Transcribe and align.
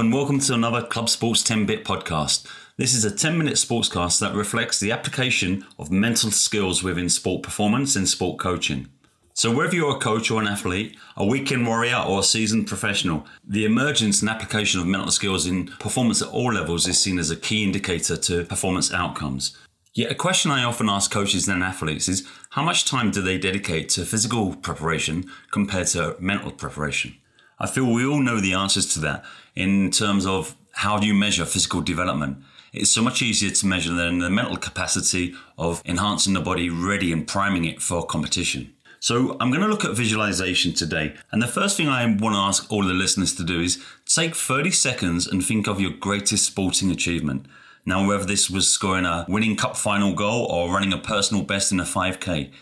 and 0.00 0.14
welcome 0.14 0.38
to 0.40 0.54
another 0.54 0.80
Club 0.80 1.10
Sports 1.10 1.42
10 1.42 1.66
Bit 1.66 1.84
podcast. 1.84 2.46
This 2.78 2.94
is 2.94 3.04
a 3.04 3.14
10 3.14 3.36
minute 3.36 3.56
sportscast 3.56 4.18
that 4.20 4.34
reflects 4.34 4.80
the 4.80 4.92
application 4.92 5.66
of 5.78 5.90
mental 5.90 6.30
skills 6.30 6.82
within 6.82 7.10
sport 7.10 7.42
performance 7.42 7.96
and 7.96 8.08
sport 8.08 8.38
coaching. 8.38 8.88
So, 9.34 9.54
whether 9.54 9.76
you're 9.76 9.94
a 9.94 10.00
coach 10.00 10.30
or 10.30 10.40
an 10.40 10.48
athlete, 10.48 10.96
a 11.18 11.26
weekend 11.26 11.66
warrior 11.66 11.98
or 11.98 12.20
a 12.20 12.22
seasoned 12.22 12.66
professional, 12.66 13.26
the 13.46 13.66
emergence 13.66 14.22
and 14.22 14.30
application 14.30 14.80
of 14.80 14.86
mental 14.86 15.10
skills 15.10 15.46
in 15.46 15.66
performance 15.66 16.22
at 16.22 16.28
all 16.28 16.54
levels 16.54 16.88
is 16.88 16.98
seen 16.98 17.18
as 17.18 17.30
a 17.30 17.36
key 17.36 17.62
indicator 17.62 18.16
to 18.16 18.46
performance 18.46 18.94
outcomes. 18.94 19.54
Yet, 19.92 20.10
a 20.10 20.14
question 20.14 20.50
I 20.50 20.64
often 20.64 20.88
ask 20.88 21.10
coaches 21.10 21.46
and 21.46 21.62
athletes 21.62 22.08
is 22.08 22.26
how 22.52 22.62
much 22.62 22.86
time 22.86 23.10
do 23.10 23.20
they 23.20 23.36
dedicate 23.36 23.90
to 23.90 24.06
physical 24.06 24.56
preparation 24.56 25.30
compared 25.50 25.88
to 25.88 26.16
mental 26.18 26.52
preparation? 26.52 27.16
I 27.62 27.66
feel 27.66 27.84
we 27.84 28.06
all 28.06 28.22
know 28.22 28.40
the 28.40 28.54
answers 28.54 28.90
to 28.94 29.00
that 29.00 29.22
in 29.60 29.90
terms 29.90 30.26
of 30.26 30.56
how 30.72 30.98
do 30.98 31.06
you 31.06 31.14
measure 31.14 31.44
physical 31.44 31.80
development. 31.80 32.38
It's 32.72 32.90
so 32.90 33.02
much 33.02 33.20
easier 33.20 33.50
to 33.50 33.66
measure 33.66 33.92
than 33.92 34.18
the 34.18 34.30
mental 34.30 34.56
capacity 34.56 35.34
of 35.58 35.82
enhancing 35.84 36.34
the 36.34 36.40
body 36.40 36.70
ready 36.70 37.12
and 37.12 37.26
priming 37.26 37.64
it 37.64 37.82
for 37.82 38.06
competition. 38.06 38.74
So, 39.02 39.36
I'm 39.40 39.50
going 39.50 39.62
to 39.62 39.68
look 39.68 39.84
at 39.84 39.96
visualization 39.96 40.74
today. 40.74 41.14
And 41.32 41.42
the 41.42 41.46
first 41.46 41.76
thing 41.76 41.88
I 41.88 42.04
want 42.04 42.34
to 42.34 42.38
ask 42.38 42.70
all 42.70 42.84
the 42.84 42.92
listeners 42.92 43.34
to 43.36 43.44
do 43.44 43.60
is 43.60 43.82
take 44.04 44.36
30 44.36 44.70
seconds 44.70 45.26
and 45.26 45.44
think 45.44 45.66
of 45.66 45.80
your 45.80 45.92
greatest 45.92 46.44
sporting 46.44 46.90
achievement. 46.90 47.46
Now, 47.86 48.06
whether 48.06 48.24
this 48.24 48.50
was 48.50 48.70
scoring 48.70 49.06
a 49.06 49.24
winning 49.26 49.56
cup 49.56 49.76
final 49.76 50.14
goal 50.14 50.44
or 50.44 50.72
running 50.72 50.92
a 50.92 50.98
personal 50.98 51.42
best 51.42 51.72
in 51.72 51.80
a 51.80 51.84
5K, 51.84 52.52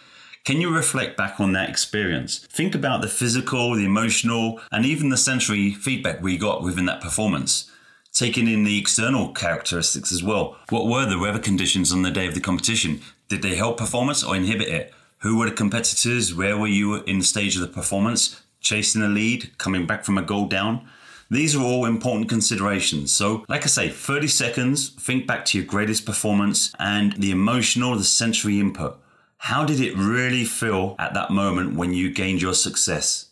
can 0.45 0.61
you 0.61 0.75
reflect 0.75 1.17
back 1.17 1.41
on 1.41 1.53
that 1.53 1.69
experience? 1.69 2.39
Think 2.51 2.75
about 2.75 3.03
the 3.03 3.09
physical, 3.09 3.75
the 3.75 3.85
emotional, 3.85 4.61
and 4.73 4.87
even 4.87 5.11
the 5.11 5.17
sensory 5.17 5.73
feedback 5.73 6.23
we 6.23 6.39
got 6.39 6.63
within 6.63 6.87
that 6.87 7.01
performance. 7.01 7.71
Taking 8.13 8.49
in 8.49 8.65
the 8.65 8.79
external 8.79 9.33
characteristics 9.33 10.11
as 10.11 10.23
well. 10.23 10.57
What 10.71 10.87
were 10.87 11.07
the 11.07 11.19
weather 11.19 11.39
conditions 11.39 11.93
on 11.93 12.03
the 12.03 12.11
day 12.11 12.27
of 12.27 12.35
the 12.35 12.41
competition? 12.41 13.01
Did 13.29 13.43
they 13.43 13.57
help 13.57 13.77
performance 13.77 14.25
or 14.25 14.35
inhibit 14.35 14.69
it? 14.69 14.95
Who 15.19 15.37
were 15.37 15.51
the 15.51 15.55
competitors? 15.55 16.35
Where 16.35 16.57
were 16.57 16.67
you 16.67 17.03
in 17.03 17.19
the 17.19 17.25
stage 17.25 17.55
of 17.57 17.61
the 17.61 17.69
performance? 17.69 18.41
Chasing 18.61 19.03
the 19.03 19.09
lead, 19.09 19.57
coming 19.59 19.87
back 19.87 20.05
from 20.05 20.17
a 20.17 20.23
goal 20.23 20.47
down? 20.47 20.89
These 21.31 21.55
are 21.55 21.63
all 21.63 21.85
important 21.85 22.31
considerations. 22.31 23.13
So, 23.13 23.45
like 23.49 23.65
I 23.65 23.67
say, 23.67 23.91
30 23.91 24.29
seconds, 24.29 24.89
think 24.91 25.27
back 25.27 25.45
to 25.47 25.59
your 25.59 25.67
greatest 25.67 26.07
performance 26.07 26.73
and 26.79 27.13
the 27.13 27.31
emotional, 27.31 27.95
the 27.97 28.05
sensory 28.05 28.59
input. 28.59 28.99
How 29.39 29.65
did 29.65 29.81
it 29.81 29.97
really 29.97 30.45
feel 30.45 30.95
at 30.99 31.15
that 31.15 31.31
moment 31.31 31.77
when 31.77 31.95
you 31.95 32.13
gained 32.13 32.43
your 32.43 32.55
success? 32.55 33.27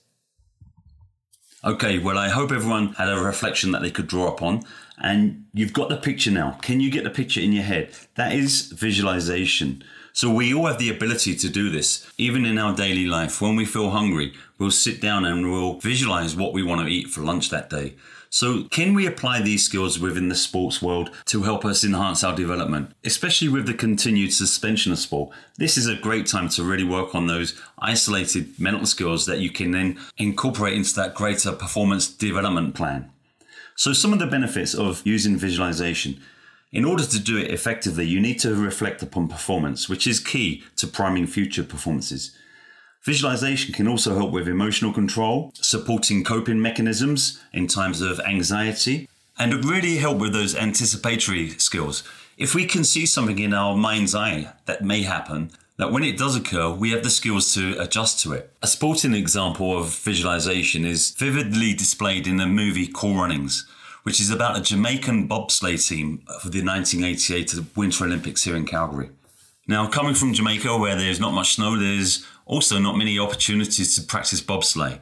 Okay, 1.64 1.98
well, 1.98 2.16
I 2.16 2.28
hope 2.28 2.52
everyone 2.52 2.92
had 2.94 3.08
a 3.08 3.20
reflection 3.20 3.72
that 3.72 3.82
they 3.82 3.90
could 3.90 4.06
draw 4.06 4.28
upon. 4.28 4.62
And 4.98 5.46
you've 5.52 5.72
got 5.72 5.88
the 5.88 5.96
picture 5.96 6.30
now. 6.30 6.58
Can 6.62 6.80
you 6.80 6.90
get 6.90 7.04
the 7.04 7.10
picture 7.10 7.40
in 7.40 7.52
your 7.52 7.64
head? 7.64 7.90
That 8.14 8.32
is 8.32 8.72
visualization. 8.72 9.84
So 10.12 10.32
we 10.32 10.54
all 10.54 10.66
have 10.66 10.78
the 10.78 10.88
ability 10.88 11.34
to 11.36 11.48
do 11.48 11.68
this, 11.68 12.10
even 12.16 12.46
in 12.46 12.56
our 12.56 12.74
daily 12.74 13.04
life. 13.06 13.42
When 13.42 13.56
we 13.56 13.66
feel 13.66 13.90
hungry, 13.90 14.32
we'll 14.58 14.70
sit 14.70 15.00
down 15.02 15.26
and 15.26 15.50
we'll 15.50 15.80
visualize 15.80 16.34
what 16.34 16.54
we 16.54 16.62
want 16.62 16.80
to 16.80 16.92
eat 16.92 17.08
for 17.08 17.20
lunch 17.20 17.50
that 17.50 17.68
day. 17.68 17.96
So, 18.28 18.64
can 18.64 18.94
we 18.94 19.06
apply 19.06 19.40
these 19.40 19.64
skills 19.64 19.98
within 19.98 20.28
the 20.28 20.34
sports 20.34 20.82
world 20.82 21.10
to 21.26 21.42
help 21.42 21.64
us 21.64 21.84
enhance 21.84 22.24
our 22.24 22.34
development, 22.34 22.90
especially 23.04 23.48
with 23.48 23.66
the 23.66 23.74
continued 23.74 24.32
suspension 24.32 24.92
of 24.92 24.98
sport? 24.98 25.30
This 25.58 25.78
is 25.78 25.86
a 25.86 25.94
great 25.94 26.26
time 26.26 26.48
to 26.50 26.64
really 26.64 26.84
work 26.84 27.14
on 27.14 27.26
those 27.26 27.60
isolated 27.78 28.58
mental 28.58 28.86
skills 28.86 29.26
that 29.26 29.38
you 29.38 29.50
can 29.50 29.70
then 29.70 29.98
incorporate 30.18 30.74
into 30.74 30.94
that 30.96 31.14
greater 31.14 31.52
performance 31.52 32.08
development 32.08 32.74
plan. 32.74 33.10
So, 33.76 33.92
some 33.92 34.12
of 34.12 34.18
the 34.18 34.26
benefits 34.26 34.74
of 34.74 35.06
using 35.06 35.36
visualization. 35.36 36.20
In 36.72 36.84
order 36.84 37.06
to 37.06 37.20
do 37.20 37.38
it 37.38 37.50
effectively, 37.50 38.06
you 38.06 38.20
need 38.20 38.40
to 38.40 38.54
reflect 38.54 39.02
upon 39.02 39.28
performance, 39.28 39.88
which 39.88 40.06
is 40.06 40.18
key 40.18 40.64
to 40.76 40.86
priming 40.86 41.26
future 41.26 41.62
performances. 41.62 42.36
Visualization 43.06 43.72
can 43.72 43.86
also 43.86 44.16
help 44.16 44.32
with 44.32 44.48
emotional 44.48 44.92
control, 44.92 45.52
supporting 45.54 46.24
coping 46.24 46.60
mechanisms 46.60 47.40
in 47.52 47.68
times 47.68 48.00
of 48.00 48.18
anxiety, 48.18 49.08
and 49.38 49.64
really 49.64 49.98
help 49.98 50.18
with 50.18 50.32
those 50.32 50.56
anticipatory 50.56 51.50
skills. 51.50 52.02
If 52.36 52.52
we 52.52 52.66
can 52.66 52.82
see 52.82 53.06
something 53.06 53.38
in 53.38 53.54
our 53.54 53.76
mind's 53.76 54.12
eye 54.12 54.52
that 54.64 54.82
may 54.82 55.02
happen, 55.02 55.52
that 55.76 55.92
when 55.92 56.02
it 56.02 56.18
does 56.18 56.34
occur, 56.34 56.68
we 56.68 56.90
have 56.90 57.04
the 57.04 57.10
skills 57.10 57.54
to 57.54 57.80
adjust 57.80 58.20
to 58.24 58.32
it. 58.32 58.50
A 58.60 58.66
sporting 58.66 59.14
example 59.14 59.78
of 59.78 59.94
visualization 59.94 60.84
is 60.84 61.12
vividly 61.12 61.74
displayed 61.74 62.26
in 62.26 62.38
the 62.38 62.46
movie 62.46 62.90
Cool 62.92 63.14
Runnings 63.14 63.68
which 64.02 64.20
is 64.20 64.30
about 64.30 64.56
a 64.56 64.62
Jamaican 64.62 65.28
bobsleigh 65.28 65.84
team 65.84 66.18
for 66.40 66.48
the 66.48 66.62
1988 66.62 67.76
Winter 67.76 68.04
Olympics 68.04 68.44
here 68.44 68.54
in 68.54 68.64
Calgary. 68.64 69.10
Now, 69.68 69.88
coming 69.88 70.14
from 70.14 70.32
Jamaica, 70.32 70.76
where 70.78 70.94
there's 70.94 71.18
not 71.18 71.32
much 71.32 71.54
snow, 71.54 71.76
there's 71.76 72.24
also 72.44 72.78
not 72.78 72.96
many 72.96 73.18
opportunities 73.18 73.96
to 73.96 74.02
practice 74.02 74.40
bobsleigh. 74.40 75.00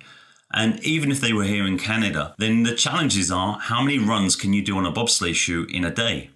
And 0.52 0.82
even 0.84 1.10
if 1.10 1.20
they 1.20 1.32
were 1.32 1.44
here 1.44 1.66
in 1.66 1.78
Canada, 1.78 2.34
then 2.38 2.62
the 2.62 2.74
challenges 2.74 3.30
are 3.30 3.58
how 3.58 3.82
many 3.82 3.98
runs 3.98 4.36
can 4.36 4.52
you 4.52 4.62
do 4.62 4.78
on 4.78 4.86
a 4.86 4.92
bobsleigh 4.92 5.34
chute 5.34 5.70
in 5.70 5.84
a 5.84 5.90
day? 5.90 6.30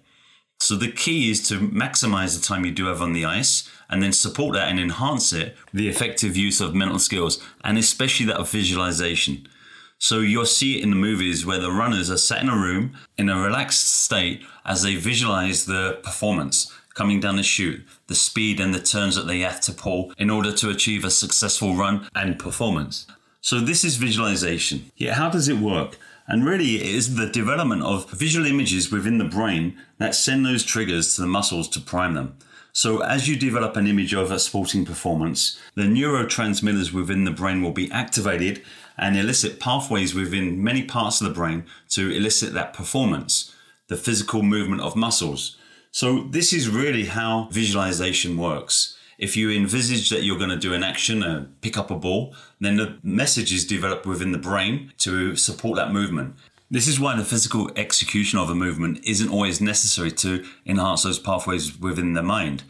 So 0.59 0.75
the 0.75 0.91
key 0.91 1.31
is 1.31 1.47
to 1.47 1.57
maximize 1.57 2.35
the 2.35 2.45
time 2.45 2.65
you 2.65 2.71
do 2.71 2.87
have 2.87 3.01
on 3.01 3.13
the 3.13 3.25
ice 3.25 3.67
and 3.89 4.03
then 4.03 4.11
support 4.11 4.53
that 4.55 4.67
and 4.67 4.79
enhance 4.79 5.31
it, 5.31 5.55
the 5.73 5.87
effective 5.87 6.35
use 6.35 6.59
of 6.59 6.75
mental 6.75 6.99
skills 6.99 7.41
and 7.63 7.77
especially 7.77 8.25
that 8.27 8.35
of 8.35 8.51
visualization. 8.51 9.47
So 9.97 10.19
you'll 10.19 10.45
see 10.45 10.77
it 10.77 10.83
in 10.83 10.89
the 10.91 10.95
movies 10.95 11.45
where 11.45 11.59
the 11.59 11.71
runners 11.71 12.11
are 12.11 12.17
sat 12.17 12.43
in 12.43 12.49
a 12.49 12.55
room 12.55 12.97
in 13.17 13.29
a 13.29 13.39
relaxed 13.39 14.03
state 14.03 14.43
as 14.65 14.83
they 14.83 14.95
visualize 14.95 15.65
the 15.65 15.99
performance 16.03 16.71
coming 16.93 17.19
down 17.19 17.35
the 17.35 17.43
chute, 17.43 17.85
the 18.07 18.15
speed 18.15 18.59
and 18.59 18.73
the 18.73 18.79
turns 18.79 19.15
that 19.15 19.27
they 19.27 19.39
have 19.39 19.61
to 19.61 19.71
pull 19.71 20.11
in 20.17 20.29
order 20.29 20.51
to 20.51 20.69
achieve 20.69 21.03
a 21.03 21.11
successful 21.11 21.75
run 21.75 22.07
and 22.15 22.39
performance. 22.39 23.07
So 23.41 23.59
this 23.59 23.83
is 23.83 23.95
visualization. 23.95 24.91
Yeah, 24.97 25.13
how 25.13 25.29
does 25.29 25.47
it 25.47 25.57
work? 25.57 25.97
And 26.27 26.45
really, 26.45 26.75
it 26.75 26.85
is 26.85 27.15
the 27.15 27.25
development 27.25 27.81
of 27.83 28.11
visual 28.11 28.45
images 28.45 28.91
within 28.91 29.17
the 29.17 29.25
brain 29.25 29.77
that 29.97 30.13
send 30.13 30.45
those 30.45 30.63
triggers 30.63 31.15
to 31.15 31.21
the 31.21 31.27
muscles 31.27 31.67
to 31.69 31.79
prime 31.79 32.13
them. 32.13 32.37
So, 32.71 33.01
as 33.01 33.27
you 33.27 33.35
develop 33.35 33.75
an 33.75 33.87
image 33.87 34.13
of 34.13 34.31
a 34.31 34.37
sporting 34.37 34.85
performance, 34.85 35.59
the 35.73 35.83
neurotransmitters 35.83 36.93
within 36.93 37.23
the 37.23 37.31
brain 37.31 37.63
will 37.63 37.71
be 37.71 37.91
activated 37.91 38.61
and 38.95 39.17
elicit 39.17 39.59
pathways 39.59 40.13
within 40.13 40.63
many 40.63 40.83
parts 40.83 41.19
of 41.19 41.27
the 41.27 41.33
brain 41.33 41.63
to 41.89 42.11
elicit 42.11 42.53
that 42.53 42.73
performance, 42.73 43.55
the 43.87 43.97
physical 43.97 44.43
movement 44.43 44.81
of 44.81 44.95
muscles. 44.95 45.57
So, 45.91 46.23
this 46.23 46.53
is 46.53 46.69
really 46.69 47.05
how 47.05 47.49
visualization 47.51 48.37
works. 48.37 48.95
If 49.17 49.35
you 49.35 49.51
envisage 49.51 50.09
that 50.11 50.23
you're 50.23 50.37
going 50.37 50.51
to 50.51 50.55
do 50.55 50.73
an 50.73 50.83
action 50.83 51.23
and 51.23 51.59
pick 51.61 51.77
up 51.77 51.91
a 51.91 51.95
ball, 51.95 52.35
then 52.59 52.77
the 52.77 52.99
message 53.03 53.51
is 53.51 53.65
developed 53.65 54.05
within 54.05 54.31
the 54.31 54.37
brain 54.37 54.93
to 54.99 55.35
support 55.35 55.75
that 55.77 55.91
movement. 55.91 56.35
This 56.71 56.87
is 56.87 56.99
why 56.99 57.17
the 57.17 57.25
physical 57.25 57.71
execution 57.75 58.37
of 58.37 58.49
a 58.49 58.55
movement 58.55 58.99
isn't 59.03 59.29
always 59.29 59.59
necessary 59.59 60.11
to 60.11 60.45
enhance 60.65 61.03
those 61.03 61.17
pathways 61.17 61.77
within 61.79 62.13
the 62.13 62.23
mind. 62.23 62.63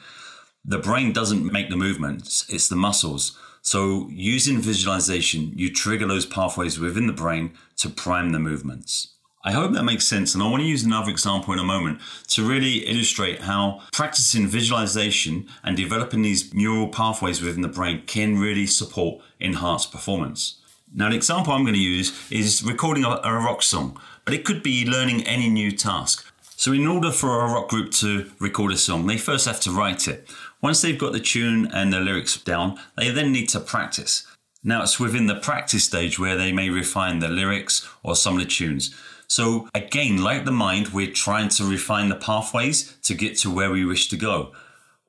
The 0.63 0.80
brain 0.80 1.12
doesn't 1.12 1.51
make 1.51 1.69
the 1.69 1.75
movements, 1.75 2.46
it's 2.50 2.69
the 2.69 2.75
muscles. 2.78 3.38
So, 3.62 4.07
using 4.09 4.62
visualization, 4.62 5.51
you 5.56 5.72
trigger 5.72 6.07
those 6.07 6.25
pathways 6.25 6.80
within 6.80 7.07
the 7.07 7.13
brain 7.13 7.51
to 7.78 7.90
prime 7.90 8.31
the 8.31 8.40
movements. 8.40 9.16
I 9.42 9.54
hope 9.54 9.72
that 9.72 9.84
makes 9.84 10.06
sense. 10.06 10.34
And 10.34 10.44
I 10.44 10.50
want 10.50 10.62
to 10.62 10.68
use 10.68 10.84
another 10.84 11.12
example 11.12 11.54
in 11.54 11.60
a 11.60 11.64
moment 11.64 12.02
to 12.28 12.48
really 12.48 12.80
illustrate 12.80 13.42
how 13.42 13.82
practicing 13.94 14.48
visualization 14.48 15.48
and 15.64 15.78
developing 15.78 16.22
these 16.22 16.54
neural 16.54 16.90
pathways 16.90 17.42
within 17.42 17.62
the 17.62 17.69
brain 17.69 18.04
can 18.06 18.38
really 18.38 18.68
support 18.68 19.22
enhanced 19.40 19.94
performance. 19.94 20.56
Now, 20.94 21.10
the 21.10 21.16
example 21.16 21.54
I'm 21.54 21.63
going 21.63 21.75
to 21.75 21.80
use 21.80 22.12
is 22.31 22.63
recording 22.63 23.06
a, 23.06 23.22
a 23.24 23.34
rock 23.34 23.62
song, 23.62 23.98
but 24.25 24.34
it 24.34 24.44
could 24.44 24.62
be 24.62 24.86
learning 24.86 25.25
any 25.25 25.48
new 25.48 25.72
task. 25.72 26.25
So, 26.58 26.74
in 26.74 26.86
order 26.86 27.12
for 27.12 27.40
a 27.40 27.54
rock 27.54 27.69
group 27.69 27.92
to 27.92 28.30
record 28.40 28.74
a 28.74 28.78
song, 28.78 29.08
they 29.08 29.18
first 29.18 29.46
have 29.46 29.62
to 29.62 29.72
write 29.72 30.10
it. 30.10 30.28
Once 30.62 30.81
they've 30.81 30.98
got 30.98 31.13
the 31.13 31.19
tune 31.19 31.69
and 31.74 31.94
the 31.94 32.02
lyrics 32.02 32.36
down, 32.38 32.78
they 32.98 33.12
then 33.12 33.31
need 33.31 33.48
to 33.50 33.62
practice. 33.62 34.28
Now, 34.62 34.81
it's 34.81 35.00
within 35.00 35.28
the 35.28 35.36
practice 35.36 35.86
stage 35.86 36.19
where 36.19 36.36
they 36.36 36.52
may 36.52 36.69
refine 36.69 37.19
the 37.19 37.30
lyrics 37.30 37.88
or 38.04 38.16
some 38.16 38.34
of 38.34 38.40
the 38.42 38.50
tunes. 38.50 38.94
So, 39.30 39.70
again, 39.76 40.18
like 40.18 40.46
the 40.46 40.52
mind, 40.52 40.88
we're 40.88 41.12
trying 41.12 41.50
to 41.50 41.64
refine 41.64 42.10
the 42.10 42.16
pathways 42.16 42.98
to 43.04 43.14
get 43.14 43.38
to 43.38 43.54
where 43.54 43.70
we 43.70 43.86
wish 43.86 44.10
to 44.10 44.18
go. 44.18 44.54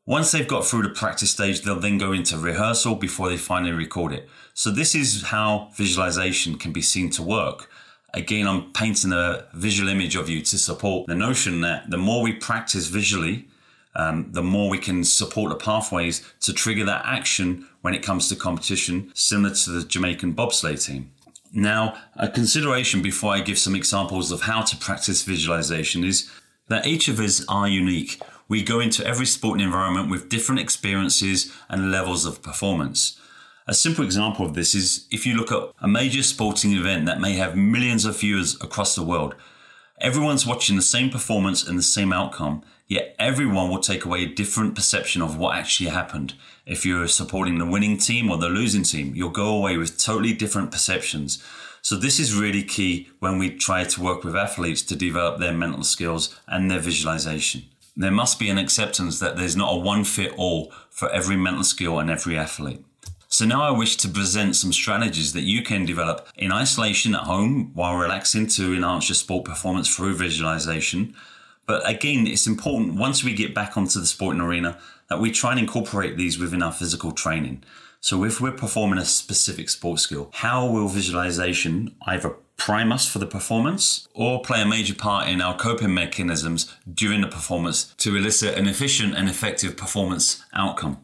Once 0.05 0.31
they've 0.31 0.47
got 0.47 0.67
through 0.67 0.83
the 0.83 0.91
practice 0.91 1.31
stage, 1.31 1.63
they'll 1.63 1.81
then 1.81 1.97
go 1.97 2.13
into 2.13 2.37
rehearsal 2.37 2.95
before 2.97 3.31
they 3.31 3.39
finally 3.39 3.73
record 3.73 4.13
it. 4.13 4.29
So, 4.53 4.71
this 4.71 4.95
is 4.95 5.23
how 5.23 5.71
visualization 5.75 6.59
can 6.59 6.71
be 6.71 6.83
seen 6.83 7.09
to 7.13 7.23
work. 7.23 7.71
Again, 8.13 8.47
I'm 8.47 8.71
painting 8.73 9.13
a 9.13 9.47
visual 9.55 9.89
image 9.89 10.17
of 10.17 10.29
you 10.29 10.43
to 10.43 10.59
support 10.59 11.07
the 11.07 11.15
notion 11.15 11.63
that 11.63 11.89
the 11.89 11.97
more 11.97 12.23
we 12.23 12.35
practice 12.35 12.89
visually, 12.89 13.49
um, 13.97 14.33
the 14.33 14.43
more 14.43 14.69
we 14.69 14.79
can 14.79 15.03
support 15.03 15.49
the 15.49 15.57
pathways 15.57 16.23
to 16.41 16.53
trigger 16.53 16.85
that 16.85 17.07
action 17.07 17.67
when 17.81 17.95
it 17.95 18.03
comes 18.03 18.29
to 18.29 18.37
competition, 18.37 19.13
similar 19.15 19.55
to 19.55 19.71
the 19.71 19.85
Jamaican 19.85 20.35
bobsleigh 20.35 20.85
team. 20.85 21.13
Now, 21.53 21.97
a 22.17 22.29
consideration 22.29 23.03
before 23.03 23.33
I 23.33 23.41
give 23.41 23.59
some 23.59 23.75
examples 23.75 24.31
of 24.31 24.43
how 24.43 24.63
to 24.63 24.77
practice 24.77 25.23
visualization 25.23 26.05
is 26.05 26.31
that 26.69 26.87
each 26.87 27.09
of 27.09 27.19
us 27.19 27.45
are 27.49 27.67
unique. 27.67 28.23
We 28.49 28.63
go 28.63 28.79
into 28.79 29.05
every 29.05 29.27
sporting 29.27 29.65
environment 29.65 30.11
with 30.11 30.29
different 30.29 30.61
experiences 30.61 31.53
and 31.69 31.91
levels 31.91 32.25
of 32.25 32.43
performance. 32.43 33.19
A 33.67 33.75
simple 33.75 34.05
example 34.05 34.47
of 34.47 34.55
this 34.55 34.75
is 34.75 35.07
if 35.11 35.27
you 35.27 35.35
look 35.35 35.51
at 35.51 35.73
a 35.81 35.89
major 35.89 36.23
sporting 36.23 36.73
event 36.73 37.07
that 37.07 37.21
may 37.21 37.35
have 37.35 37.57
millions 37.57 38.05
of 38.05 38.19
viewers 38.19 38.55
across 38.63 38.95
the 38.95 39.03
world, 39.03 39.35
everyone's 40.01 40.47
watching 40.47 40.77
the 40.77 40.83
same 40.83 41.11
performance 41.11 41.67
and 41.67 41.79
the 41.79 41.83
same 41.83 42.13
outcome, 42.13 42.63
yet 42.89 43.15
everyone 43.19 43.69
will 43.69 43.81
take 43.81 44.05
away 44.05 44.25
a 44.25 44.35
different 44.35 44.75
perception 44.75 45.23
of 45.23 45.37
what 45.37 45.57
actually 45.57 45.91
happened. 45.91 46.35
If 46.67 46.85
you're 46.87 47.09
supporting 47.09 47.59
the 47.59 47.67
winning 47.67 47.99
team 47.99 48.31
or 48.31 48.37
the 48.39 48.49
losing 48.49 48.83
team, 48.83 49.15
you'll 49.15 49.31
go 49.31 49.57
away 49.57 49.77
with 49.77 49.99
totally 49.99 50.33
different 50.33 50.71
perceptions. 50.71 51.43
So, 51.83 51.97
this 51.97 52.21
is 52.21 52.35
really 52.35 52.63
key 52.63 53.09
when 53.21 53.39
we 53.39 53.57
try 53.57 53.85
to 53.85 54.03
work 54.03 54.23
with 54.23 54.37
athletes 54.37 54.83
to 54.83 54.97
develop 54.97 55.39
their 55.39 55.55
mental 55.55 55.83
skills 55.83 56.39
and 56.47 56.71
their 56.71 56.79
visualization. 56.79 57.63
There 57.97 58.11
must 58.11 58.39
be 58.39 58.51
an 58.51 58.59
acceptance 58.59 59.19
that 59.19 59.37
there's 59.37 59.57
not 59.57 59.75
a 59.75 59.79
one 59.79 60.05
fit 60.05 60.33
all 60.37 60.73
for 60.91 61.11
every 61.11 61.37
mental 61.37 61.65
skill 61.65 61.99
and 61.99 62.11
every 62.11 62.37
athlete. 62.37 62.85
So 63.33 63.47
now 63.47 63.63
I 63.63 63.71
wish 63.71 63.97
to 63.99 64.09
present 64.09 64.57
some 64.57 64.73
strategies 64.73 65.35
that 65.35 65.43
you 65.43 65.63
can 65.63 65.87
develop 65.87 66.27
in 66.35 66.51
isolation 66.51 67.15
at 67.15 67.23
home 67.23 67.71
while 67.75 67.95
relaxing 67.95 68.49
to 68.49 68.75
enhance 68.75 69.09
your 69.09 69.15
sport 69.15 69.45
performance 69.45 69.89
through 69.89 70.17
visualization. 70.17 71.15
But 71.65 71.89
again, 71.89 72.27
it's 72.27 72.49
important 72.49 72.97
once 72.97 73.23
we 73.23 73.33
get 73.33 73.55
back 73.55 73.77
onto 73.77 74.01
the 74.01 74.07
sporting 74.07 74.41
arena 74.41 74.81
that 75.09 75.21
we 75.21 75.31
try 75.31 75.53
and 75.53 75.61
incorporate 75.61 76.17
these 76.17 76.41
within 76.41 76.61
our 76.61 76.73
physical 76.73 77.13
training. 77.13 77.63
So 78.01 78.25
if 78.25 78.41
we're 78.41 78.51
performing 78.51 78.99
a 78.99 79.05
specific 79.05 79.71
sport 79.71 80.01
skill, 80.01 80.31
how 80.33 80.69
will 80.69 80.89
visualization 80.89 81.95
either 82.07 82.35
prime 82.57 82.91
us 82.91 83.09
for 83.09 83.21
the 83.21 83.27
performance 83.27 84.09
or 84.13 84.43
play 84.43 84.61
a 84.61 84.67
major 84.67 84.95
part 84.95 85.29
in 85.29 85.41
our 85.41 85.57
coping 85.57 85.95
mechanisms 85.95 86.75
during 86.93 87.21
the 87.21 87.29
performance 87.29 87.95
to 87.99 88.17
elicit 88.17 88.59
an 88.59 88.67
efficient 88.67 89.15
and 89.15 89.29
effective 89.29 89.77
performance 89.77 90.45
outcome? 90.53 90.99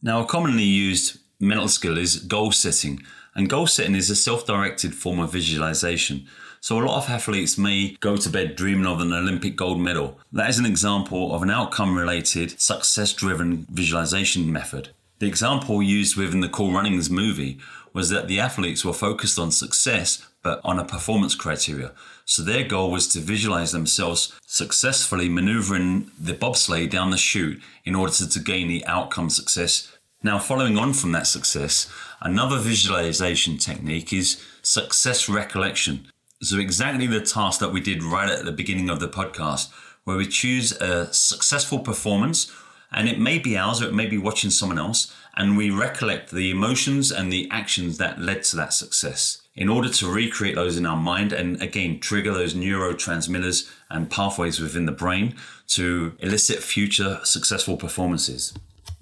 Now, 0.00 0.22
a 0.22 0.26
commonly 0.26 0.64
used 0.64 1.18
mental 1.42 1.68
skill 1.68 1.98
is 1.98 2.16
goal 2.16 2.52
setting. 2.52 3.02
And 3.34 3.50
goal 3.50 3.66
setting 3.66 3.94
is 3.94 4.08
a 4.08 4.16
self 4.16 4.46
directed 4.46 4.94
form 4.94 5.18
of 5.18 5.32
visualization. 5.32 6.26
So, 6.60 6.78
a 6.78 6.84
lot 6.84 7.02
of 7.02 7.10
athletes 7.10 7.58
may 7.58 7.96
go 8.00 8.16
to 8.16 8.30
bed 8.30 8.54
dreaming 8.54 8.86
of 8.86 9.00
an 9.00 9.12
Olympic 9.12 9.56
gold 9.56 9.80
medal. 9.80 10.18
That 10.32 10.48
is 10.48 10.58
an 10.58 10.66
example 10.66 11.34
of 11.34 11.42
an 11.42 11.50
outcome 11.50 11.96
related, 11.96 12.60
success 12.60 13.12
driven 13.12 13.66
visualization 13.70 14.52
method. 14.52 14.90
The 15.18 15.26
example 15.26 15.82
used 15.82 16.16
within 16.16 16.40
the 16.40 16.48
Cool 16.48 16.72
Runnings 16.72 17.10
movie 17.10 17.58
was 17.92 18.10
that 18.10 18.28
the 18.28 18.40
athletes 18.40 18.84
were 18.84 18.92
focused 18.92 19.38
on 19.38 19.50
success 19.50 20.26
but 20.42 20.60
on 20.64 20.78
a 20.78 20.84
performance 20.84 21.34
criteria. 21.34 21.92
So 22.24 22.42
their 22.42 22.64
goal 22.64 22.90
was 22.90 23.06
to 23.08 23.20
visualize 23.20 23.72
themselves 23.72 24.32
successfully 24.46 25.28
maneuvering 25.28 26.10
the 26.18 26.32
bobsleigh 26.32 26.90
down 26.90 27.10
the 27.10 27.16
chute 27.16 27.62
in 27.84 27.94
order 27.94 28.12
to, 28.14 28.28
to 28.28 28.40
gain 28.40 28.68
the 28.68 28.84
outcome 28.86 29.30
success 29.30 29.91
now, 30.24 30.38
following 30.38 30.78
on 30.78 30.92
from 30.92 31.10
that 31.12 31.26
success, 31.26 31.90
another 32.20 32.58
visualization 32.58 33.58
technique 33.58 34.12
is 34.12 34.40
success 34.62 35.28
recollection. 35.28 36.06
So, 36.42 36.58
exactly 36.58 37.08
the 37.08 37.20
task 37.20 37.58
that 37.58 37.72
we 37.72 37.80
did 37.80 38.04
right 38.04 38.30
at 38.30 38.44
the 38.44 38.52
beginning 38.52 38.88
of 38.88 39.00
the 39.00 39.08
podcast, 39.08 39.70
where 40.04 40.16
we 40.16 40.26
choose 40.26 40.70
a 40.72 41.12
successful 41.12 41.80
performance, 41.80 42.52
and 42.92 43.08
it 43.08 43.18
may 43.18 43.40
be 43.40 43.56
ours 43.56 43.82
or 43.82 43.88
it 43.88 43.94
may 43.94 44.06
be 44.06 44.18
watching 44.18 44.50
someone 44.50 44.78
else, 44.78 45.12
and 45.36 45.56
we 45.56 45.70
recollect 45.70 46.30
the 46.30 46.50
emotions 46.52 47.10
and 47.10 47.32
the 47.32 47.48
actions 47.50 47.98
that 47.98 48.20
led 48.20 48.44
to 48.44 48.56
that 48.56 48.72
success 48.72 49.42
in 49.56 49.68
order 49.68 49.88
to 49.88 50.10
recreate 50.10 50.54
those 50.54 50.76
in 50.76 50.86
our 50.86 50.96
mind 50.96 51.32
and 51.32 51.60
again 51.60 51.98
trigger 51.98 52.32
those 52.32 52.54
neurotransmitters 52.54 53.70
and 53.90 54.10
pathways 54.10 54.60
within 54.60 54.86
the 54.86 54.92
brain 54.92 55.34
to 55.66 56.14
elicit 56.20 56.60
future 56.60 57.18
successful 57.24 57.76
performances. 57.76 58.54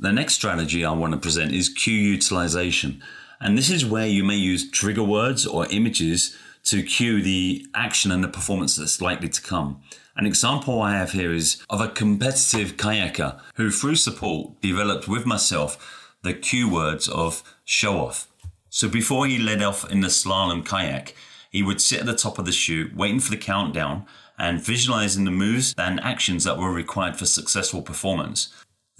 The 0.03 0.13
next 0.13 0.33
strategy 0.33 0.83
I 0.83 0.93
want 0.93 1.13
to 1.13 1.19
present 1.19 1.53
is 1.53 1.69
cue 1.69 1.93
utilization. 1.93 3.03
And 3.39 3.59
this 3.59 3.69
is 3.69 3.85
where 3.85 4.07
you 4.07 4.25
may 4.25 4.37
use 4.37 4.71
trigger 4.71 5.03
words 5.03 5.47
or 5.47 5.67
images 5.67 6.35
to 6.65 6.83
cue 6.83 7.21
the 7.21 7.67
action 7.75 8.11
and 8.11 8.25
the 8.25 8.29
performance 8.29 8.77
that's 8.77 9.03
likely 9.03 9.29
to 9.29 9.43
come. 9.43 9.83
An 10.17 10.25
example 10.25 10.81
I 10.81 10.97
have 10.97 11.13
here 11.13 11.35
is 11.35 11.63
of 11.69 11.83
a 11.83 11.89
competitive 11.89 12.79
kayaker 12.79 13.43
who, 13.57 13.71
through 13.71 13.97
support, 13.97 14.59
developed 14.63 15.07
with 15.07 15.27
myself 15.27 16.17
the 16.23 16.33
cue 16.33 16.67
words 16.67 17.07
of 17.07 17.43
show 17.67 17.99
off. 17.99 18.27
So 18.71 18.89
before 18.89 19.27
he 19.27 19.37
led 19.37 19.63
off 19.63 19.91
in 19.93 20.01
the 20.01 20.09
slalom 20.09 20.65
kayak, 20.65 21.15
he 21.51 21.63
would 21.63 21.83
sit 21.83 22.01
at 22.01 22.07
the 22.07 22.17
top 22.17 22.39
of 22.39 22.47
the 22.47 22.53
chute, 22.53 22.97
waiting 22.97 23.21
for 23.21 23.33
the 23.33 23.37
countdown 23.37 24.07
and 24.39 24.65
visualizing 24.65 25.27
the 25.27 25.31
moves 25.31 25.75
and 25.77 26.01
actions 26.01 26.45
that 26.45 26.57
were 26.57 26.73
required 26.73 27.19
for 27.19 27.27
successful 27.27 27.83
performance. 27.83 28.49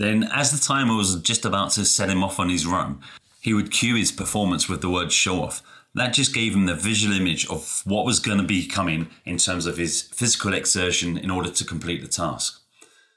Then, 0.01 0.25
as 0.33 0.51
the 0.51 0.67
timer 0.67 0.95
was 0.95 1.21
just 1.21 1.45
about 1.45 1.73
to 1.73 1.85
set 1.85 2.09
him 2.09 2.25
off 2.25 2.41
on 2.41 2.49
his 2.49 2.67
run, 2.67 3.01
he 3.39 3.53
would 3.53 3.71
cue 3.71 3.97
his 3.97 4.11
performance 4.11 4.67
with 4.67 4.81
the 4.81 4.89
word 4.89 5.13
show 5.13 5.43
off. 5.43 5.63
That 5.95 6.15
just 6.15 6.33
gave 6.33 6.55
him 6.55 6.65
the 6.65 6.75
visual 6.75 7.15
image 7.15 7.47
of 7.51 7.83
what 7.85 8.07
was 8.07 8.19
going 8.19 8.39
to 8.39 8.45
be 8.45 8.67
coming 8.67 9.11
in 9.27 9.37
terms 9.37 9.67
of 9.67 9.77
his 9.77 10.01
physical 10.01 10.55
exertion 10.55 11.19
in 11.19 11.31
order 11.31 11.51
to 11.51 11.65
complete 11.67 12.01
the 12.01 12.09
task. 12.09 12.63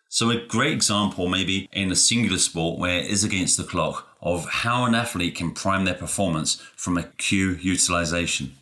So, 0.10 0.30
a 0.30 0.46
great 0.46 0.74
example, 0.74 1.30
maybe 1.30 1.70
in 1.72 1.90
a 1.90 1.96
singular 1.96 2.38
sport 2.38 2.78
where 2.78 3.00
it 3.00 3.10
is 3.10 3.24
against 3.24 3.56
the 3.56 3.64
clock, 3.64 4.06
of 4.22 4.46
how 4.50 4.84
an 4.84 4.94
athlete 4.94 5.36
can 5.36 5.54
prime 5.54 5.86
their 5.86 5.94
performance 5.94 6.56
from 6.76 6.98
a 6.98 7.04
cue 7.04 7.52
utilization. 7.62 8.58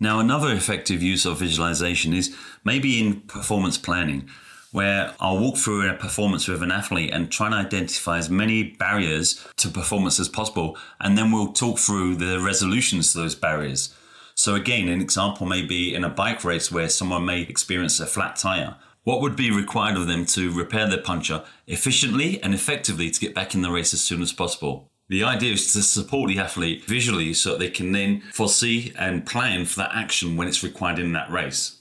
Now, 0.00 0.18
another 0.18 0.50
effective 0.50 1.00
use 1.00 1.24
of 1.24 1.38
visualization 1.38 2.12
is 2.12 2.34
maybe 2.64 2.98
in 2.98 3.20
performance 3.20 3.78
planning 3.78 4.28
where 4.72 5.14
I'll 5.20 5.38
walk 5.38 5.56
through 5.56 5.88
a 5.88 5.94
performance 5.94 6.48
with 6.48 6.62
an 6.62 6.70
athlete 6.70 7.10
and 7.12 7.30
try 7.30 7.46
and 7.46 7.54
identify 7.54 8.18
as 8.18 8.28
many 8.28 8.62
barriers 8.62 9.46
to 9.56 9.68
performance 9.68 10.20
as 10.20 10.28
possible. 10.28 10.76
And 11.00 11.16
then 11.16 11.32
we'll 11.32 11.52
talk 11.52 11.78
through 11.78 12.16
the 12.16 12.40
resolutions 12.40 13.12
to 13.12 13.18
those 13.18 13.34
barriers. 13.34 13.94
So, 14.34 14.54
again, 14.54 14.88
an 14.88 15.00
example 15.00 15.46
may 15.46 15.62
be 15.62 15.94
in 15.94 16.04
a 16.04 16.10
bike 16.10 16.44
race 16.44 16.70
where 16.70 16.88
someone 16.88 17.24
may 17.24 17.42
experience 17.42 18.00
a 18.00 18.06
flat 18.06 18.36
tire. 18.36 18.76
What 19.02 19.20
would 19.20 19.36
be 19.36 19.50
required 19.50 19.96
of 19.96 20.08
them 20.08 20.26
to 20.26 20.52
repair 20.52 20.86
their 20.88 21.00
puncture 21.00 21.44
efficiently 21.66 22.42
and 22.42 22.52
effectively 22.52 23.10
to 23.10 23.20
get 23.20 23.34
back 23.34 23.54
in 23.54 23.62
the 23.62 23.70
race 23.70 23.94
as 23.94 24.02
soon 24.02 24.20
as 24.20 24.32
possible? 24.32 24.90
The 25.08 25.22
idea 25.22 25.52
is 25.52 25.72
to 25.72 25.82
support 25.82 26.28
the 26.28 26.40
athlete 26.40 26.84
visually 26.84 27.32
so 27.32 27.52
that 27.52 27.60
they 27.60 27.70
can 27.70 27.92
then 27.92 28.22
foresee 28.32 28.92
and 28.98 29.24
plan 29.24 29.64
for 29.64 29.76
that 29.76 29.94
action 29.94 30.36
when 30.36 30.48
it's 30.48 30.64
required 30.64 30.98
in 30.98 31.12
that 31.12 31.30
race 31.30 31.75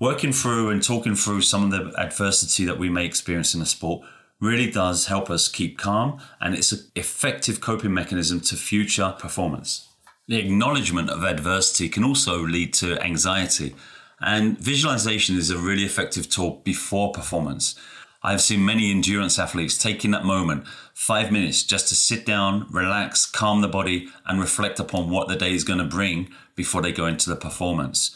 working 0.00 0.32
through 0.32 0.70
and 0.70 0.82
talking 0.82 1.14
through 1.14 1.42
some 1.42 1.64
of 1.64 1.70
the 1.70 1.98
adversity 2.00 2.64
that 2.64 2.78
we 2.78 2.88
may 2.88 3.04
experience 3.04 3.54
in 3.54 3.62
a 3.62 3.66
sport 3.66 4.06
really 4.40 4.70
does 4.70 5.06
help 5.06 5.30
us 5.30 5.48
keep 5.48 5.78
calm 5.78 6.20
and 6.40 6.54
it's 6.54 6.72
an 6.72 6.80
effective 6.94 7.60
coping 7.60 7.92
mechanism 7.92 8.40
to 8.40 8.56
future 8.56 9.14
performance. 9.18 9.88
The 10.28 10.38
acknowledgement 10.38 11.10
of 11.10 11.24
adversity 11.24 11.88
can 11.88 12.04
also 12.04 12.38
lead 12.38 12.74
to 12.74 13.02
anxiety, 13.02 13.74
and 14.20 14.58
visualization 14.58 15.36
is 15.36 15.50
a 15.50 15.56
really 15.56 15.84
effective 15.84 16.28
tool 16.28 16.60
before 16.64 17.12
performance. 17.12 17.78
I've 18.22 18.42
seen 18.42 18.64
many 18.64 18.90
endurance 18.90 19.38
athletes 19.38 19.78
taking 19.78 20.10
that 20.10 20.24
moment, 20.24 20.66
five 20.92 21.32
minutes, 21.32 21.62
just 21.62 21.88
to 21.88 21.94
sit 21.94 22.26
down, 22.26 22.66
relax, 22.70 23.24
calm 23.24 23.62
the 23.62 23.68
body, 23.68 24.08
and 24.26 24.38
reflect 24.38 24.78
upon 24.78 25.08
what 25.08 25.28
the 25.28 25.36
day 25.36 25.54
is 25.54 25.64
going 25.64 25.78
to 25.78 25.84
bring 25.84 26.28
before 26.54 26.82
they 26.82 26.92
go 26.92 27.06
into 27.06 27.30
the 27.30 27.36
performance. 27.36 28.14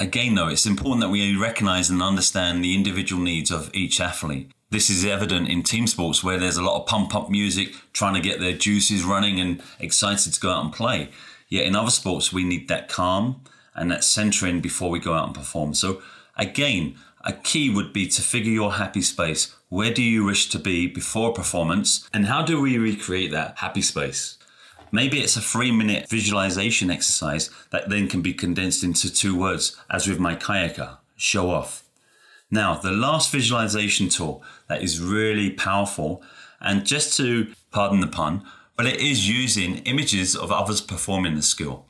Again, 0.00 0.34
though, 0.34 0.48
it's 0.48 0.66
important 0.66 1.02
that 1.02 1.10
we 1.10 1.36
recognize 1.36 1.88
and 1.88 2.02
understand 2.02 2.64
the 2.64 2.74
individual 2.74 3.22
needs 3.22 3.50
of 3.52 3.70
each 3.72 4.00
athlete. 4.00 4.50
This 4.70 4.90
is 4.90 5.04
evident 5.04 5.48
in 5.48 5.62
team 5.62 5.86
sports 5.86 6.24
where 6.24 6.36
there's 6.36 6.56
a 6.56 6.62
lot 6.62 6.80
of 6.80 6.86
pump 6.86 7.14
up 7.14 7.30
music, 7.30 7.74
trying 7.92 8.14
to 8.14 8.20
get 8.20 8.40
their 8.40 8.56
juices 8.56 9.04
running 9.04 9.38
and 9.38 9.62
excited 9.78 10.32
to 10.32 10.40
go 10.40 10.50
out 10.50 10.64
and 10.64 10.72
play. 10.72 11.10
Yet 11.48 11.66
in 11.66 11.76
other 11.76 11.92
sports, 11.92 12.32
we 12.32 12.42
need 12.42 12.66
that 12.66 12.88
calm 12.88 13.42
and 13.76 13.88
that 13.92 14.02
centering 14.02 14.60
before 14.60 14.90
we 14.90 14.98
go 14.98 15.14
out 15.14 15.26
and 15.26 15.34
perform. 15.34 15.74
So, 15.74 16.02
again, 16.36 16.96
a 17.24 17.32
key 17.32 17.70
would 17.70 17.92
be 17.92 18.08
to 18.08 18.20
figure 18.20 18.52
your 18.52 18.72
happy 18.72 19.00
space. 19.00 19.54
Where 19.68 19.94
do 19.94 20.02
you 20.02 20.24
wish 20.24 20.48
to 20.50 20.58
be 20.58 20.88
before 20.88 21.32
performance? 21.32 22.08
And 22.12 22.26
how 22.26 22.42
do 22.42 22.60
we 22.60 22.78
recreate 22.78 23.30
that 23.30 23.58
happy 23.58 23.82
space? 23.82 24.38
Maybe 24.94 25.18
it's 25.18 25.34
a 25.34 25.40
three 25.40 25.72
minute 25.72 26.08
visualization 26.08 26.88
exercise 26.88 27.50
that 27.70 27.88
then 27.88 28.06
can 28.06 28.22
be 28.22 28.32
condensed 28.32 28.84
into 28.84 29.12
two 29.12 29.36
words, 29.36 29.76
as 29.90 30.06
with 30.06 30.20
my 30.20 30.36
kayaker 30.36 30.98
show 31.16 31.50
off. 31.50 31.82
Now, 32.48 32.76
the 32.76 32.92
last 32.92 33.32
visualization 33.32 34.08
tool 34.08 34.44
that 34.68 34.82
is 34.82 35.02
really 35.02 35.50
powerful, 35.50 36.22
and 36.60 36.86
just 36.86 37.16
to 37.16 37.52
pardon 37.72 37.98
the 37.98 38.06
pun, 38.06 38.44
but 38.76 38.86
it 38.86 39.00
is 39.00 39.28
using 39.28 39.78
images 39.78 40.36
of 40.36 40.52
others 40.52 40.80
performing 40.80 41.34
the 41.34 41.42
skill. 41.42 41.86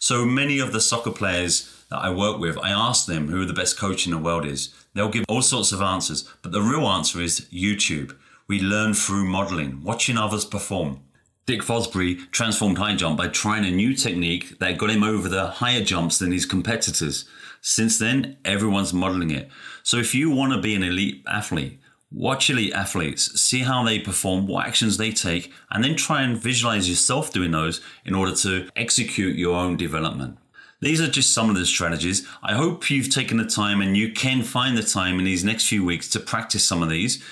So 0.00 0.24
many 0.24 0.58
of 0.58 0.72
the 0.72 0.80
soccer 0.80 1.12
players 1.12 1.84
that 1.90 2.00
I 2.00 2.10
work 2.10 2.40
with, 2.40 2.58
I 2.58 2.70
ask 2.70 3.06
them 3.06 3.28
who 3.28 3.46
the 3.46 3.52
best 3.52 3.78
coach 3.78 4.04
in 4.04 4.10
the 4.10 4.18
world 4.18 4.44
is. 4.44 4.74
They'll 4.94 5.10
give 5.10 5.26
all 5.28 5.42
sorts 5.42 5.70
of 5.70 5.80
answers, 5.80 6.28
but 6.42 6.50
the 6.50 6.60
real 6.60 6.88
answer 6.88 7.20
is 7.20 7.46
YouTube. 7.52 8.16
We 8.48 8.58
learn 8.58 8.94
through 8.94 9.26
modeling, 9.26 9.84
watching 9.84 10.18
others 10.18 10.44
perform. 10.44 11.02
Dick 11.48 11.62
Fosbury 11.62 12.30
transformed 12.30 12.76
high 12.76 12.94
jump 12.94 13.16
by 13.16 13.28
trying 13.28 13.64
a 13.64 13.70
new 13.70 13.94
technique 13.94 14.58
that 14.58 14.76
got 14.76 14.90
him 14.90 15.02
over 15.02 15.30
the 15.30 15.46
higher 15.46 15.82
jumps 15.82 16.18
than 16.18 16.30
his 16.30 16.44
competitors. 16.44 17.24
Since 17.62 17.98
then, 17.98 18.36
everyone's 18.44 18.92
modeling 18.92 19.30
it. 19.30 19.48
So 19.82 19.96
if 19.96 20.14
you 20.14 20.30
want 20.30 20.52
to 20.52 20.60
be 20.60 20.74
an 20.74 20.82
elite 20.82 21.24
athlete, 21.26 21.80
watch 22.12 22.50
elite 22.50 22.74
athletes, 22.74 23.40
see 23.40 23.60
how 23.60 23.82
they 23.82 23.98
perform, 23.98 24.46
what 24.46 24.66
actions 24.66 24.98
they 24.98 25.10
take, 25.10 25.50
and 25.70 25.82
then 25.82 25.96
try 25.96 26.20
and 26.20 26.36
visualize 26.36 26.86
yourself 26.86 27.32
doing 27.32 27.52
those 27.52 27.80
in 28.04 28.14
order 28.14 28.34
to 28.34 28.68
execute 28.76 29.34
your 29.34 29.56
own 29.56 29.78
development. 29.78 30.36
These 30.82 31.00
are 31.00 31.08
just 31.08 31.32
some 31.32 31.48
of 31.48 31.56
the 31.56 31.64
strategies. 31.64 32.28
I 32.42 32.56
hope 32.56 32.90
you've 32.90 33.08
taken 33.08 33.38
the 33.38 33.46
time 33.46 33.80
and 33.80 33.96
you 33.96 34.12
can 34.12 34.42
find 34.42 34.76
the 34.76 34.82
time 34.82 35.18
in 35.18 35.24
these 35.24 35.44
next 35.44 35.66
few 35.66 35.82
weeks 35.82 36.10
to 36.10 36.20
practice 36.20 36.68
some 36.68 36.82
of 36.82 36.90
these. 36.90 37.24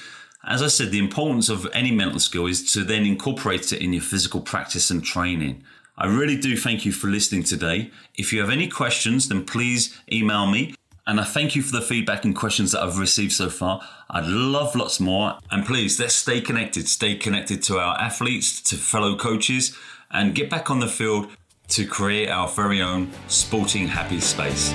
As 0.49 0.63
I 0.63 0.69
said, 0.69 0.93
the 0.93 1.01
importance 1.01 1.49
of 1.49 1.67
any 1.73 1.91
mental 1.91 2.21
skill 2.21 2.47
is 2.47 2.71
to 2.73 2.85
then 2.85 3.05
incorporate 3.05 3.73
it 3.73 3.83
in 3.83 3.93
your 3.93 4.03
physical 4.03 4.41
practice 4.41 4.91
and 4.91 5.05
training. 5.05 5.65
I 5.99 6.07
really 6.07 6.37
do 6.37 6.57
thank 6.57 6.85
you 6.85 6.93
for 6.93 7.09
listening 7.09 7.43
today. 7.43 7.91
If 8.15 8.33
you 8.33 8.41
have 8.41 8.51
any 8.51 8.69
questions, 8.69 9.29
then 9.29 9.45
please 9.45 9.99
email 10.11 10.47
me. 10.47 10.75
And 11.05 11.19
I 11.21 11.25
thank 11.25 11.57
you 11.57 11.63
for 11.63 11.73
the 11.73 11.83
feedback 11.83 12.25
and 12.25 12.35
questions 12.35 12.73
that 12.73 12.83
I've 12.83 12.99
received 12.99 13.33
so 13.33 13.51
far. 13.51 13.81
I'd 14.09 14.27
love 14.27 14.77
lots 14.77 15.01
more. 15.01 15.39
And 15.51 15.67
please, 15.67 15.99
let's 15.99 16.15
stay 16.15 16.41
connected. 16.41 16.87
Stay 16.87 17.17
connected 17.17 17.63
to 17.65 17.79
our 17.79 17.99
athletes, 17.99 18.61
to 18.63 18.77
fellow 18.77 19.17
coaches, 19.17 19.77
and 20.13 20.35
get 20.35 20.49
back 20.49 20.71
on 20.71 20.79
the 20.79 20.89
field 20.89 21.29
to 21.69 21.85
create 21.87 22.29
our 22.29 22.47
very 22.47 22.81
own 22.81 23.11
sporting 23.27 23.89
happy 23.89 24.21
space. 24.21 24.73